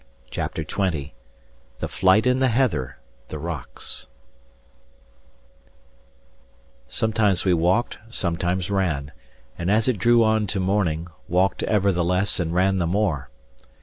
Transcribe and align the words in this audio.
CHAPTER 0.31 0.63
XX 0.63 1.11
THE 1.77 1.87
FLIGHT 1.87 2.25
IN 2.25 2.39
THE 2.39 2.47
HEATHER: 2.47 2.97
THE 3.27 3.37
ROCKS 3.37 4.07
Sometimes 6.87 7.45
we 7.45 7.53
walked, 7.53 7.99
sometimes 8.09 8.71
ran; 8.71 9.11
and 9.59 9.69
as 9.69 9.87
it 9.87 9.99
drew 9.99 10.23
on 10.23 10.47
to 10.47 10.59
morning, 10.59 11.05
walked 11.27 11.61
ever 11.61 11.91
the 11.91 12.03
less 12.03 12.39
and 12.39 12.51
ran 12.51 12.79
the 12.79 12.87
more. 12.87 13.29